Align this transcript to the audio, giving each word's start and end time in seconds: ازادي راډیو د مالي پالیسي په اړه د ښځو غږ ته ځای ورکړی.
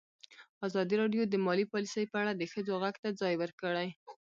ازادي 0.67 0.95
راډیو 1.01 1.23
د 1.27 1.35
مالي 1.45 1.65
پالیسي 1.73 2.03
په 2.11 2.17
اړه 2.21 2.31
د 2.35 2.43
ښځو 2.51 2.73
غږ 2.83 2.95
ته 3.03 3.09
ځای 3.21 3.33
ورکړی. 3.41 3.87